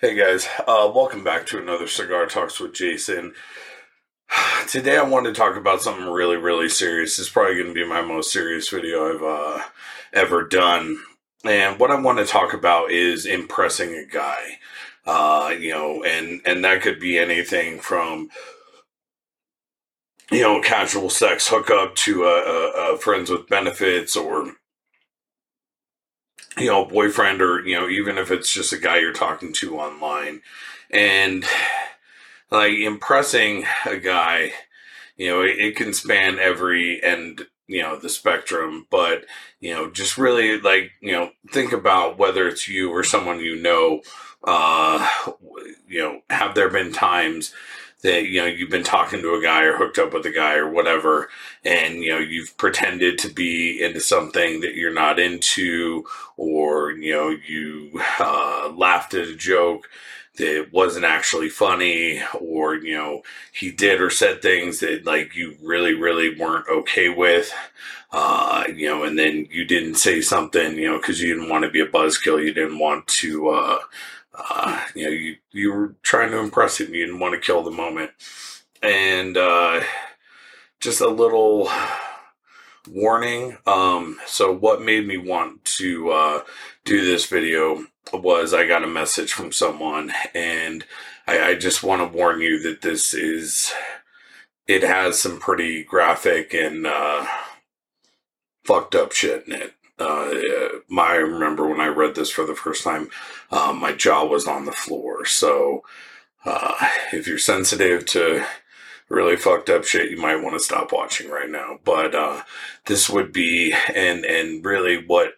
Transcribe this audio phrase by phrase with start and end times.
[0.00, 3.34] Hey guys, uh, welcome back to another Cigar Talks with Jason.
[4.68, 7.18] Today I wanted to talk about something really, really serious.
[7.18, 9.64] It's probably going to be my most serious video I've uh,
[10.12, 10.98] ever done.
[11.44, 14.60] And what I want to talk about is impressing a guy.
[15.04, 18.28] Uh, you know, and and that could be anything from
[20.30, 24.52] you know casual sex hookup to uh, uh, uh friends with benefits or
[26.58, 29.78] you know, boyfriend or, you know, even if it's just a guy you're talking to
[29.78, 30.42] online.
[30.90, 31.44] And
[32.50, 34.52] like impressing a guy,
[35.16, 39.26] you know, it, it can span every end, you know, the spectrum, but,
[39.60, 43.56] you know, just really like, you know, think about whether it's you or someone you
[43.56, 44.00] know,
[44.44, 45.06] uh,
[45.86, 47.52] you know, have there been times
[48.02, 50.54] that you know you've been talking to a guy or hooked up with a guy
[50.54, 51.28] or whatever
[51.64, 56.04] and you know you've pretended to be into something that you're not into
[56.36, 59.88] or you know you uh, laughed at a joke
[60.36, 65.56] that wasn't actually funny or you know he did or said things that like you
[65.62, 67.52] really really weren't okay with
[68.12, 71.64] uh, you know and then you didn't say something you know because you didn't want
[71.64, 73.78] to be a buzzkill you didn't want to uh,
[74.50, 76.94] uh, you know, you, you were trying to impress him.
[76.94, 78.10] You didn't want to kill the moment.
[78.82, 79.82] And uh,
[80.80, 81.68] just a little
[82.88, 83.58] warning.
[83.66, 86.42] Um, so, what made me want to uh,
[86.84, 90.84] do this video was I got a message from someone, and
[91.26, 93.72] I, I just want to warn you that this is,
[94.66, 97.26] it has some pretty graphic and uh,
[98.64, 99.74] fucked up shit in it.
[99.98, 103.08] Uh, my, I remember when I read this for the first time,
[103.50, 105.24] um, my jaw was on the floor.
[105.24, 105.82] So,
[106.44, 106.74] uh,
[107.12, 108.44] if you're sensitive to
[109.08, 111.78] really fucked up shit, you might want to stop watching right now.
[111.84, 112.42] But uh,
[112.86, 115.34] this would be, and and really what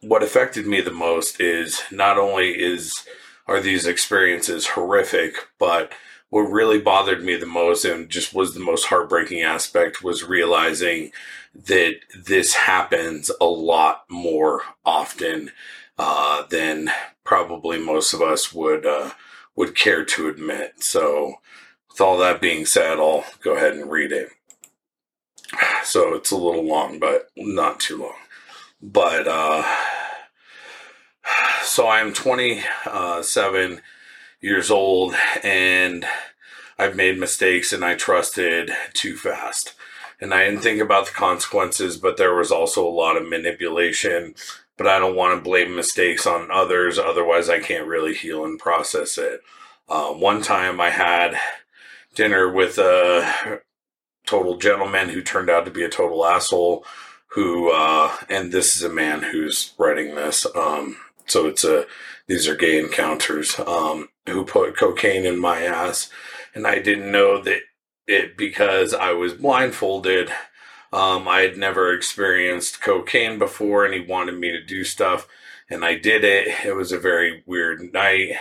[0.00, 2.92] what affected me the most is not only is
[3.46, 5.92] are these experiences horrific, but
[6.32, 11.12] what really bothered me the most and just was the most heartbreaking aspect was realizing
[11.54, 15.50] that this happens a lot more often
[15.98, 16.90] uh, than
[17.22, 19.10] probably most of us would uh,
[19.56, 20.82] would care to admit.
[20.82, 21.34] So,
[21.90, 24.30] with all that being said, I'll go ahead and read it.
[25.84, 28.16] So it's a little long, but not too long.
[28.80, 29.64] But uh,
[31.62, 33.82] so I'm 27
[34.42, 36.04] years old, and
[36.78, 39.74] I've made mistakes, and I trusted too fast
[40.22, 44.36] and I didn't think about the consequences, but there was also a lot of manipulation.
[44.78, 48.58] But I don't want to blame mistakes on others, otherwise, I can't really heal and
[48.58, 49.42] process it.
[49.88, 51.36] Uh, one time I had
[52.14, 53.60] dinner with a
[54.24, 56.86] total gentleman who turned out to be a total asshole.
[57.34, 60.46] Who, uh, and this is a man who's writing this.
[60.54, 61.86] Um, so it's a,
[62.26, 66.10] these are gay encounters, um, who put cocaine in my ass.
[66.54, 67.60] And I didn't know that
[68.06, 70.30] it because I was blindfolded.
[70.92, 75.26] Um, I had never experienced cocaine before, and he wanted me to do stuff,
[75.70, 76.66] and I did it.
[76.66, 78.32] It was a very weird night,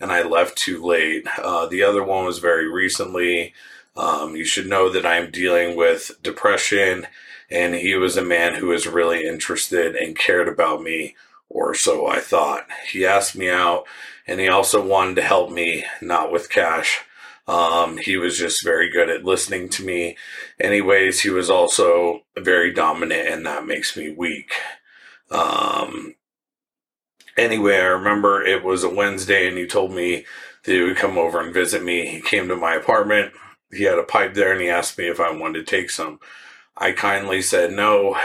[0.00, 1.26] and I left too late.
[1.38, 3.54] Uh, the other one was very recently.
[3.96, 7.06] Um, you should know that I'm dealing with depression,
[7.50, 11.14] and he was a man who was really interested and cared about me,
[11.52, 12.66] or so I thought.
[12.90, 13.84] He asked me out,
[14.26, 17.04] and he also wanted to help me, not with cash
[17.46, 20.16] um, he was just very good at listening to me.
[20.60, 24.52] Anyways, he was also very dominant, and that makes me weak.
[25.30, 26.14] Um,
[27.36, 30.24] anyway, I remember it was a Wednesday, and he told me
[30.64, 32.06] that he would come over and visit me.
[32.06, 33.32] He came to my apartment.
[33.72, 36.20] He had a pipe there, and he asked me if I wanted to take some.
[36.76, 38.16] I kindly said no.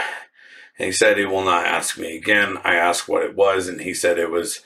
[0.78, 2.56] And he said he will not ask me again.
[2.64, 4.60] I asked what it was, and he said it was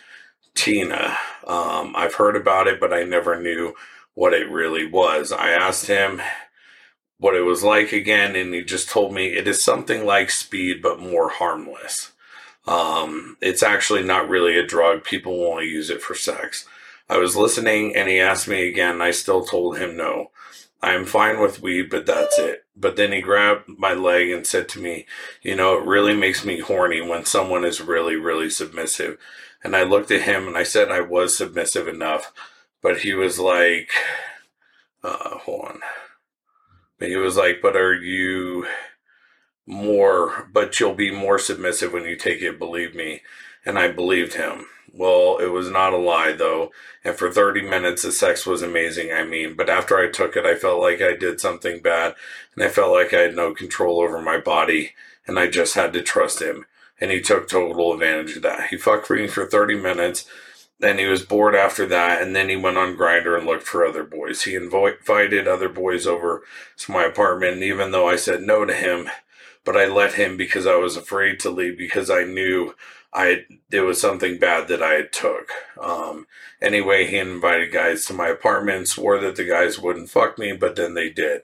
[0.54, 1.16] Tina.
[1.46, 3.74] Um, I've heard about it, but I never knew
[4.14, 5.32] what it really was.
[5.32, 6.20] I asked him
[7.18, 10.82] what it was like again, and he just told me it is something like speed,
[10.82, 12.12] but more harmless.
[12.66, 15.04] Um, it's actually not really a drug.
[15.04, 16.66] People only use it for sex.
[17.08, 19.02] I was listening and he asked me again.
[19.02, 20.30] I still told him no.
[20.80, 22.61] I am fine with weed, but that's it.
[22.74, 25.06] But then he grabbed my leg and said to me,
[25.42, 29.18] You know, it really makes me horny when someone is really, really submissive.
[29.62, 32.32] And I looked at him and I said I was submissive enough
[32.82, 33.90] but he was like,
[35.02, 35.80] uh, hold on.
[36.98, 38.66] But he was like, but are you
[39.66, 43.22] more, but you'll be more submissive when you take it, believe me.
[43.64, 44.66] And I believed him.
[44.92, 46.70] Well, it was not a lie though.
[47.04, 49.12] And for 30 minutes, the sex was amazing.
[49.12, 52.14] I mean, but after I took it, I felt like I did something bad
[52.54, 54.92] and I felt like I had no control over my body
[55.26, 56.66] and I just had to trust him.
[57.00, 58.68] And he took total advantage of that.
[58.68, 60.26] He fucked me for 30 minutes
[60.82, 63.86] then he was bored after that, and then he went on Grindr and looked for
[63.86, 64.42] other boys.
[64.42, 66.42] He invited other boys over
[66.78, 69.08] to my apartment, and even though I said no to him,
[69.64, 72.74] but I let him because I was afraid to leave because I knew
[73.12, 75.50] I it was something bad that I had took.
[75.80, 76.26] Um,
[76.60, 80.76] anyway, he invited guys to my apartment, swore that the guys wouldn't fuck me, but
[80.76, 81.42] then they did.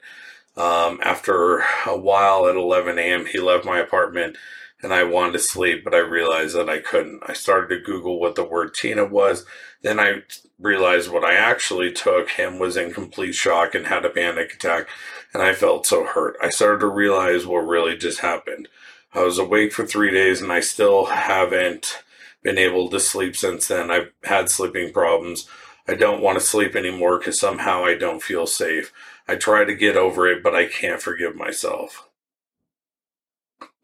[0.57, 4.37] Um, after a while at 11 a.m., he left my apartment
[4.83, 7.23] and I wanted to sleep, but I realized that I couldn't.
[7.27, 9.45] I started to Google what the word Tina was.
[9.83, 10.23] Then I
[10.59, 12.31] realized what I actually took.
[12.31, 14.89] Him was in complete shock and had a panic attack,
[15.35, 16.37] and I felt so hurt.
[16.43, 18.69] I started to realize what really just happened.
[19.15, 22.03] I was awake for three days and I still haven't
[22.43, 23.91] been able to sleep since then.
[23.91, 25.49] I've had sleeping problems.
[25.89, 28.93] I don't want to sleep anymore because somehow I don't feel safe.
[29.27, 32.09] I try to get over it, but I can't forgive myself.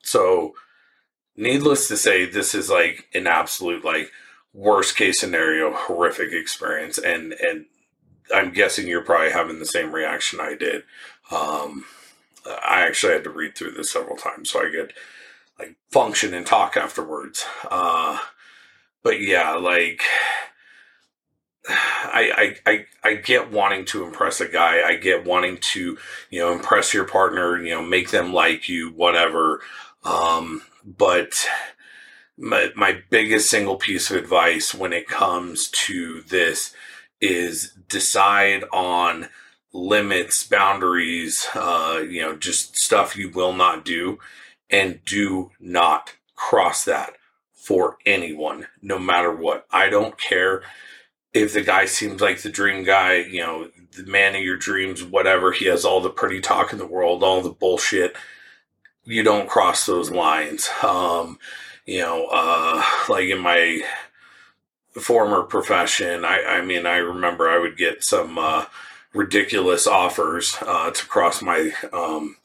[0.03, 0.55] So,
[1.37, 4.11] needless to say, this is like an absolute like
[4.53, 7.67] worst case scenario, horrific experience, and and
[8.35, 10.85] I'm guessing you're probably having the same reaction I did.
[11.31, 11.85] Um,
[12.47, 14.93] I actually had to read through this several times so I could
[15.59, 17.45] like function and talk afterwards.
[17.71, 18.19] Uh,
[19.03, 20.03] but yeah, like
[21.69, 24.83] I, I, I, I get wanting to impress a guy.
[24.87, 25.99] I get wanting to,
[26.31, 29.61] you know, impress your partner, you know, make them like you, whatever.
[30.05, 31.47] Um, but
[32.37, 36.75] my, my biggest single piece of advice when it comes to this
[37.21, 39.29] is decide on
[39.73, 44.19] limits, boundaries, uh, you know, just stuff you will not do
[44.71, 47.15] and do not cross that
[47.53, 49.67] for anyone, no matter what.
[49.71, 50.63] I don't care
[51.33, 55.03] if the guy seems like the dream guy, you know, the man of your dreams,
[55.03, 55.53] whatever.
[55.53, 58.17] He has all the pretty talk in the world, all the bullshit.
[59.05, 60.71] You don't cross those lines.
[60.83, 61.39] Um,
[61.87, 63.83] you know, uh, like in my
[65.01, 68.67] former profession, I, I mean, I remember I would get some uh,
[69.13, 72.37] ridiculous offers uh, to cross my um,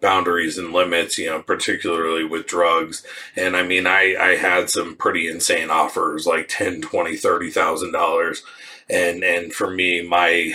[0.00, 3.04] boundaries and limits, you know, particularly with drugs.
[3.36, 8.42] And I mean, I, I had some pretty insane offers like 10, 20, 30,000 dollars.
[8.90, 10.52] And, and for me, my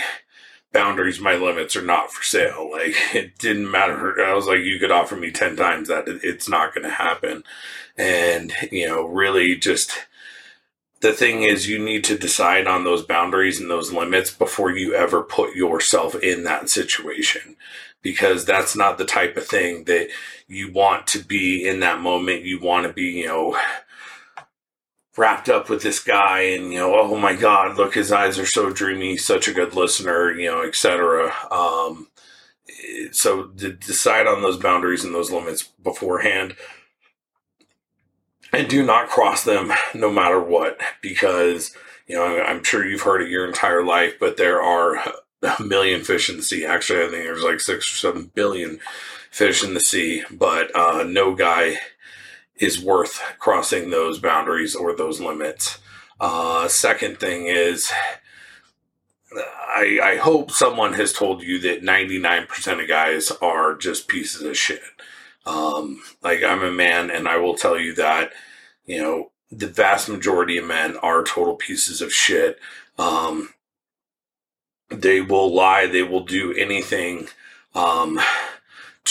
[0.72, 2.70] boundaries, my limits are not for sale.
[2.78, 4.24] Like it didn't matter.
[4.24, 7.42] I was like, you could offer me 10 times that it's not going to happen.
[7.96, 10.06] And, you know, really just,
[11.00, 14.94] the thing is you need to decide on those boundaries and those limits before you
[14.94, 17.56] ever put yourself in that situation
[18.02, 20.08] because that's not the type of thing that
[20.46, 22.44] you want to be in that moment.
[22.44, 23.58] You want to be, you know,
[25.18, 28.46] wrapped up with this guy and, you know, oh my God, look, his eyes are
[28.46, 31.32] so dreamy, such a good listener, you know, etc.
[31.50, 32.08] Um,
[33.12, 36.54] so decide on those boundaries and those limits beforehand
[38.52, 41.74] and do not cross them no matter what because
[42.06, 45.02] you know i'm sure you've heard it your entire life but there are
[45.42, 46.64] a million fish in the sea.
[46.64, 48.80] Actually, I think there's like six or seven billion
[49.30, 51.78] fish in the sea, but uh, no guy
[52.58, 55.78] is worth crossing those boundaries or those limits.
[56.20, 57.92] Uh, second thing is,
[59.34, 64.56] I, I hope someone has told you that 99% of guys are just pieces of
[64.56, 64.82] shit.
[65.46, 68.32] Um, like, I'm a man, and I will tell you that,
[68.86, 72.58] you know, the vast majority of men are total pieces of shit.
[72.98, 73.54] Um,
[74.90, 75.86] they will lie.
[75.86, 77.28] They will do anything
[77.74, 78.20] um,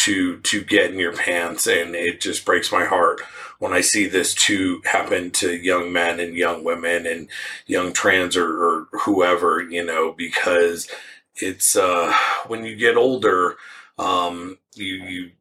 [0.04, 3.22] to to get in your pants, and it just breaks my heart
[3.60, 7.28] when I see this too happen to young men and young women and
[7.66, 10.88] young trans or, or whoever, you know, because
[11.36, 12.14] it's uh,
[12.48, 13.58] when you get older,
[13.98, 15.32] um, you you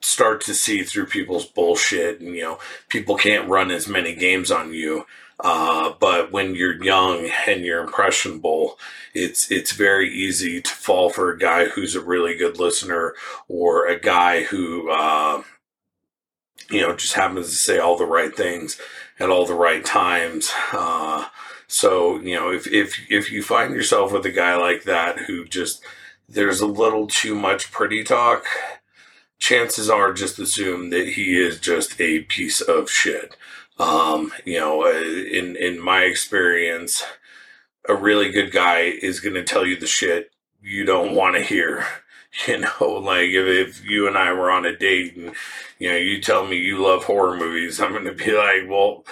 [0.00, 2.58] start to see through people's bullshit, and you know,
[2.88, 5.06] people can't run as many games on you.
[5.44, 8.78] Uh, but when you're young and you're impressionable,
[9.12, 13.14] it's it's very easy to fall for a guy who's a really good listener
[13.46, 15.42] or a guy who uh,
[16.70, 18.80] you know just happens to say all the right things
[19.20, 20.50] at all the right times.
[20.72, 21.26] Uh,
[21.66, 25.44] so you know if if if you find yourself with a guy like that who
[25.44, 25.84] just
[26.26, 28.46] there's a little too much pretty talk,
[29.38, 33.36] chances are just assume that he is just a piece of shit.
[33.78, 37.02] Um, you know, uh, in in my experience,
[37.88, 40.30] a really good guy is going to tell you the shit
[40.62, 41.86] you don't want to hear.
[42.48, 43.46] You know, like if,
[43.78, 45.36] if you and I were on a date and
[45.78, 49.04] you know you tell me you love horror movies, I'm going to be like, well,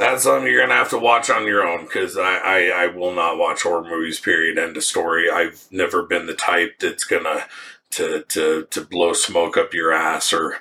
[0.00, 3.12] that's something you're gonna have to watch on your own because I, I, I will
[3.12, 4.18] not watch horror movies.
[4.18, 4.56] Period.
[4.56, 5.30] End of story.
[5.30, 7.44] I've never been the type that's gonna
[7.90, 10.56] to to to blow smoke up your ass or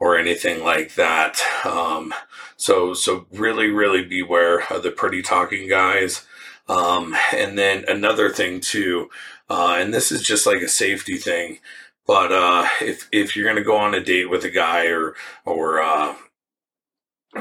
[0.00, 1.40] or anything like that.
[1.64, 2.12] Um,
[2.56, 6.26] so, so really, really beware of the pretty talking guys.
[6.68, 9.10] Um, and then another thing too,
[9.48, 11.58] uh, and this is just like a safety thing,
[12.06, 15.14] but uh, if if you're gonna go on a date with a guy or
[15.44, 16.14] or uh,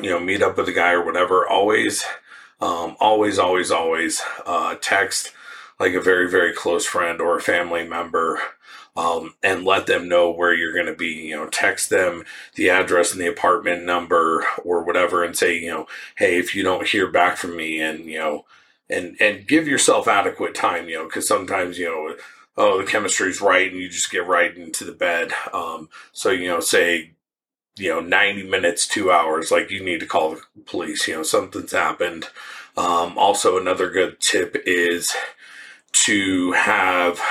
[0.02, 2.04] you know meet up with a guy or whatever, always,
[2.60, 5.32] um, always, always, always uh, text
[5.80, 8.40] like a very very close friend or a family member
[8.96, 11.08] um, and let them know where you're going to be.
[11.08, 12.24] You know, text them
[12.56, 16.64] the address and the apartment number or whatever, and say, you know, hey, if you
[16.64, 18.46] don't hear back from me, and you know,
[18.90, 20.88] and and give yourself adequate time.
[20.90, 22.16] You know, because sometimes you know,
[22.58, 25.32] oh, the chemistry's right, and you just get right into the bed.
[25.54, 27.12] Um, so you know, say.
[27.78, 31.08] You know, 90 minutes, two hours, like you need to call the police.
[31.08, 32.28] You know, something's happened.
[32.76, 35.16] Um, also, another good tip is
[35.92, 37.22] to have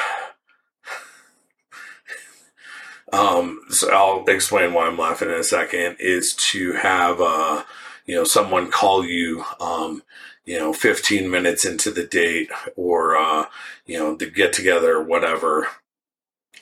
[3.12, 5.96] um, so I'll explain why I'm laughing in a second.
[6.00, 7.64] Is to have uh,
[8.06, 10.02] you know someone call you um,
[10.44, 13.46] you know 15 minutes into the date or uh,
[13.86, 15.68] you know the get together whatever.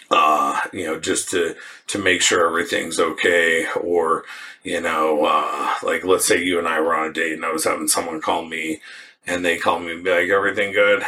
[0.09, 1.57] Uh, you know, just to
[1.89, 4.25] to make sure everything's okay, or
[4.63, 7.51] you know, uh, like let's say you and I were on a date and I
[7.53, 8.81] was having someone call me,
[9.27, 11.03] and they call me and be like, "Everything good?"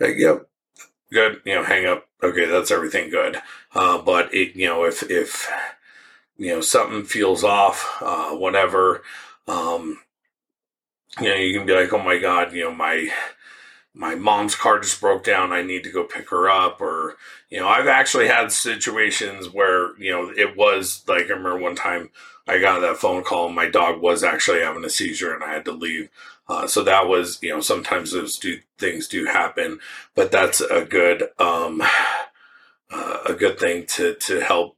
[0.00, 0.48] Like, yep,
[1.12, 1.40] good.
[1.44, 2.06] You know, hang up.
[2.22, 3.38] Okay, that's everything good.
[3.74, 5.48] Uh, but it, you know, if if
[6.38, 9.02] you know something feels off, uh, whatever,
[9.48, 9.98] um,
[11.20, 13.08] you know, you can be like, oh my god, you know, my
[13.96, 15.52] my mom's car just broke down.
[15.52, 16.82] I need to go pick her up.
[16.82, 17.16] Or,
[17.48, 21.76] you know, I've actually had situations where, you know, it was like, I remember one
[21.76, 22.10] time
[22.46, 25.54] I got that phone call and my dog was actually having a seizure and I
[25.54, 26.10] had to leave.
[26.46, 29.80] Uh, so that was, you know, sometimes those do, things do happen,
[30.14, 31.82] but that's a good, um,
[32.90, 34.76] uh, a good thing to, to help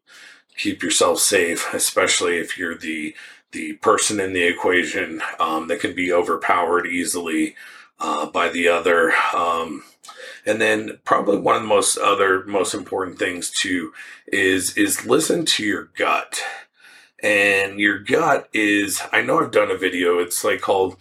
[0.56, 3.14] keep yourself safe, especially if you're the,
[3.52, 7.54] the person in the equation, um, that can be overpowered easily,
[8.00, 9.12] uh, by the other.
[9.35, 9.85] Um,
[10.47, 13.93] and then probably one of the most other most important things too
[14.26, 16.40] is, is listen to your gut
[17.21, 20.97] and your gut is i know i've done a video it's like called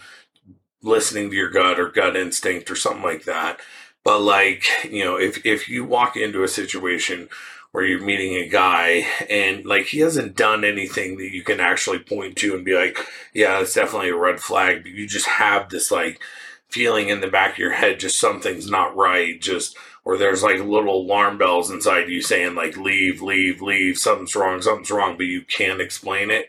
[0.81, 3.59] listening to your gut or gut instinct or something like that.
[4.03, 7.29] But like, you know, if if you walk into a situation
[7.71, 11.99] where you're meeting a guy and like he hasn't done anything that you can actually
[11.99, 12.97] point to and be like,
[13.33, 16.19] yeah, it's definitely a red flag, but you just have this like
[16.69, 19.75] feeling in the back of your head just something's not right, just
[20.07, 24.61] or there's like little alarm bells inside you saying like leave, leave, leave, something's wrong,
[24.61, 26.47] something's wrong, but you can't explain it.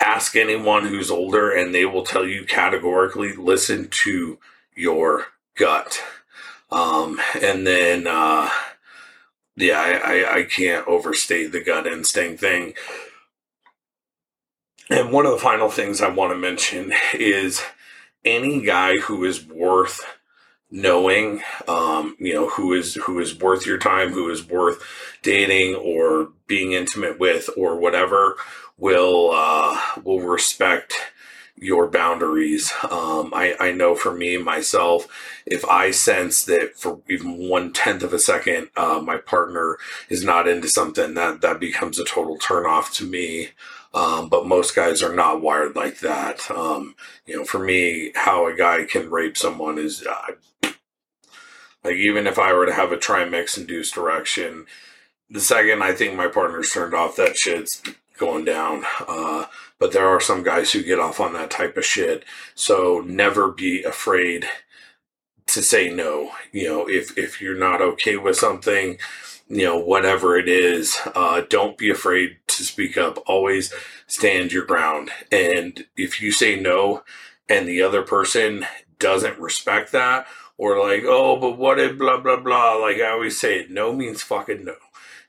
[0.00, 4.38] Ask anyone who's older and they will tell you categorically listen to
[4.74, 6.02] your gut.
[6.70, 8.50] Um, and then uh,
[9.56, 12.74] yeah I, I, I can't overstate the gut instinct thing.
[14.88, 17.62] And one of the final things i want to mention is
[18.26, 20.00] any guy who is worth
[20.70, 24.82] knowing um, you know who is who is worth your time who is worth
[25.22, 28.34] dating or being intimate with or whatever
[28.76, 30.94] will uh, will respect
[31.58, 32.72] your boundaries.
[32.90, 35.08] Um, I, I know for me myself,
[35.46, 39.78] if I sense that for even one tenth of a second, uh, my partner
[40.08, 43.50] is not into something, that that becomes a total turn off to me.
[43.96, 46.50] Um, but most guys are not wired like that.
[46.50, 50.70] Um, you know, for me, how a guy can rape someone is uh,
[51.82, 54.66] like even if I were to have a trimix induced erection,
[55.30, 57.82] the second I think my partner's turned off, that shit's
[58.18, 58.84] going down.
[59.08, 59.46] Uh,
[59.78, 62.24] but there are some guys who get off on that type of shit.
[62.54, 64.46] So never be afraid
[65.46, 66.32] to say no.
[66.52, 68.98] You know, if if you're not okay with something,
[69.48, 73.18] you know, whatever it is, uh, don't be afraid to speak up.
[73.26, 73.72] Always
[74.06, 75.10] stand your ground.
[75.30, 77.04] And if you say no,
[77.48, 78.66] and the other person
[78.98, 80.26] doesn't respect that,
[80.58, 84.22] or like, oh, but what if blah blah blah, like I always say, no means
[84.22, 84.74] fucking no.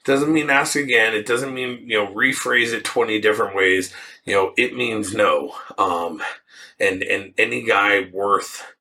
[0.03, 1.13] Doesn't mean ask again.
[1.13, 3.93] It doesn't mean, you know, rephrase it 20 different ways.
[4.23, 5.53] You know, it means no.
[5.77, 6.21] Um,
[6.79, 8.73] and, and any guy worth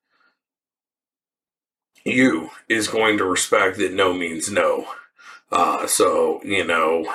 [2.05, 4.87] you is going to respect that no means no.
[5.51, 7.11] Uh, so, you know,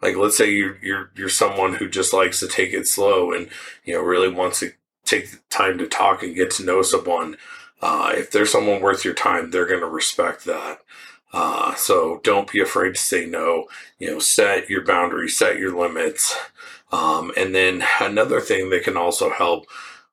[0.00, 3.48] like let's say you're, you're, you're someone who just likes to take it slow and,
[3.84, 4.72] you know, really wants to
[5.04, 7.36] take the time to talk and get to know someone.
[7.80, 10.80] Uh, if there's someone worth your time, they're going to respect that.
[11.32, 13.66] Uh, so don't be afraid to say no.
[13.98, 16.36] You know, set your boundaries, set your limits.
[16.92, 19.66] Um, and then another thing that can also help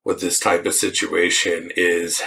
[0.04, 2.22] with this type of situation is,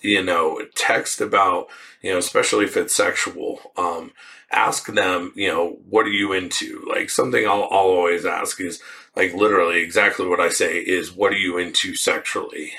[0.00, 1.66] you know, text about,
[2.00, 4.12] you know, especially if it's sexual, um,
[4.54, 6.84] ask them, you know, what are you into?
[6.88, 8.80] Like something I'll, I'll always ask is
[9.16, 12.72] like literally exactly what I say is, what are you into sexually?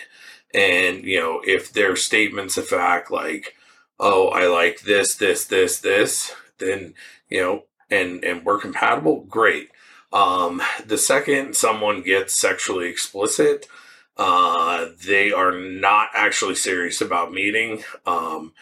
[0.54, 3.56] And, you know, if their statements of fact, like,
[4.00, 6.94] oh, I like this, this, this, this, then,
[7.30, 9.70] you know, and, and we're compatible, great.
[10.14, 13.68] Um, the second someone gets sexually explicit,
[14.18, 17.84] uh, they are not actually serious about meeting.
[18.06, 18.54] Um,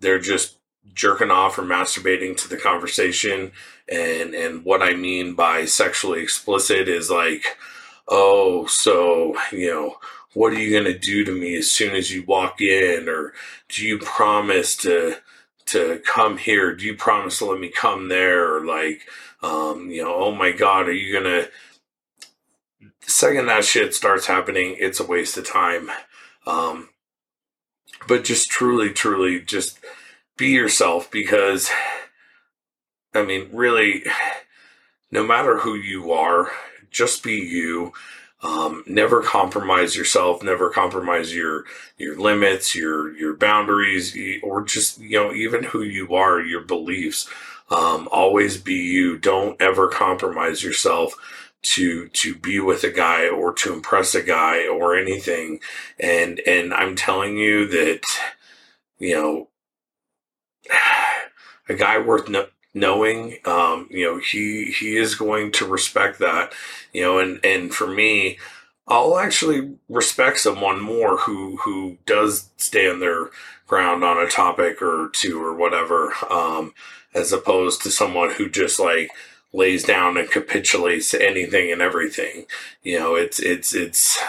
[0.00, 0.58] they're just
[0.94, 3.52] jerking off or masturbating to the conversation.
[3.88, 7.56] And and what I mean by sexually explicit is like,
[8.08, 9.96] oh, so you know,
[10.34, 13.32] what are you gonna do to me as soon as you walk in, or
[13.68, 15.16] do you promise to
[15.66, 16.74] to come here?
[16.74, 18.56] Do you promise to let me come there?
[18.56, 19.02] Or like,
[19.42, 21.46] um, you know, oh my God, are you gonna?
[22.80, 25.90] The second that shit starts happening, it's a waste of time.
[26.46, 26.88] Um,
[28.08, 29.78] but just truly, truly, just
[30.36, 31.70] be yourself because,
[33.14, 34.04] I mean, really,
[35.10, 36.50] no matter who you are,
[36.90, 37.92] just be you.
[38.42, 40.42] Um, never compromise yourself.
[40.42, 41.64] Never compromise your
[41.96, 47.28] your limits, your your boundaries, or just you know even who you are, your beliefs.
[47.70, 49.18] Um, always be you.
[49.18, 51.14] Don't ever compromise yourself
[51.62, 55.60] to to be with a guy or to impress a guy or anything.
[55.98, 58.02] And and I'm telling you that
[58.98, 59.48] you know
[61.68, 66.52] a guy worth no, knowing um, you know he he is going to respect that
[66.92, 68.38] you know and and for me
[68.88, 73.30] I'll actually respect someone more who who does stand their
[73.66, 76.72] ground on a topic or two or whatever um,
[77.14, 79.10] as opposed to someone who just like
[79.52, 82.46] lays down and capitulates to anything and everything.
[82.82, 84.22] You know, it's it's it's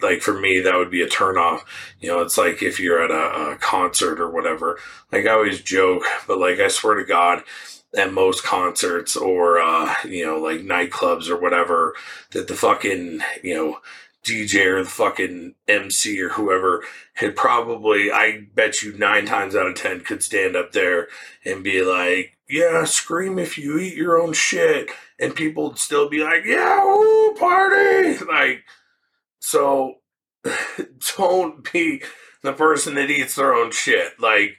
[0.00, 1.60] like for me that would be a turnoff.
[2.00, 4.78] You know, it's like if you're at a, a concert or whatever.
[5.12, 7.42] Like I always joke, but like I swear to God,
[7.96, 11.94] at most concerts or uh, you know like nightclubs or whatever
[12.32, 13.78] that the fucking you know
[14.24, 16.82] DJ or the fucking MC or whoever
[17.16, 21.08] could probably I bet you nine times out of ten could stand up there
[21.44, 26.08] and be like yeah, scream if you eat your own shit, and people would still
[26.08, 28.18] be like, yeah, woo, party.
[28.26, 28.64] Like,
[29.38, 29.96] so
[31.16, 32.02] don't be
[32.42, 34.18] the person that eats their own shit.
[34.20, 34.58] Like,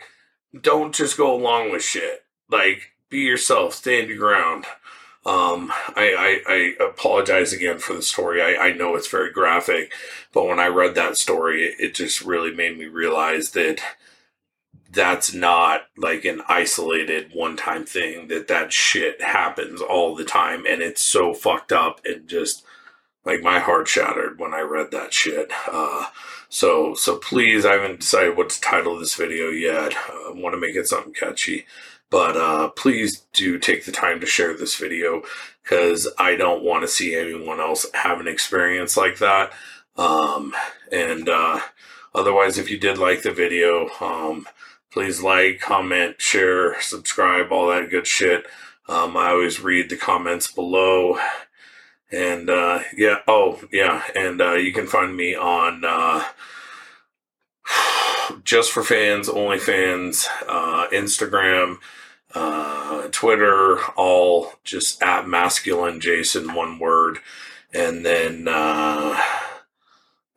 [0.59, 2.23] don't just go along with shit.
[2.49, 4.65] Like, be yourself, stand your ground.
[5.25, 8.41] Um, I, I, I, apologize again for the story.
[8.41, 9.91] I, I know it's very graphic,
[10.31, 13.81] but when I read that story, it, it just really made me realize that
[14.91, 20.65] that's not like an isolated one time thing that that shit happens all the time
[20.65, 22.63] and it's so fucked up and just
[23.25, 25.51] like my heart shattered when I read that shit.
[25.69, 26.05] Uh,
[26.49, 29.93] so so please, I haven't decided what to title this video yet.
[29.95, 31.65] I want to make it something catchy,
[32.09, 35.23] but uh, please do take the time to share this video
[35.61, 39.51] because I don't want to see anyone else have an experience like that.
[39.97, 40.53] Um,
[40.89, 41.59] and uh,
[42.15, 44.47] otherwise, if you did like the video, um,
[44.91, 48.45] Please like, comment, share, subscribe, all that good shit.
[48.87, 51.19] Um, I always read the comments below.
[52.11, 56.23] And uh, yeah, oh, yeah, and uh, you can find me on uh,
[58.43, 61.77] Just for Fans, Only Fans, uh, Instagram,
[62.33, 67.19] uh, Twitter, all just at masculine Jason, one word.
[67.73, 69.19] And then uh,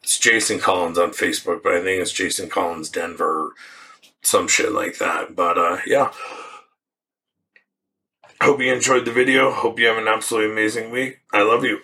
[0.02, 3.52] it's Jason Collins on Facebook, but I think it's Jason Collins Denver
[4.22, 5.34] some shit like that.
[5.34, 6.12] But uh, yeah.
[8.42, 9.50] Hope you enjoyed the video.
[9.52, 11.20] Hope you have an absolutely amazing week.
[11.32, 11.80] I love you.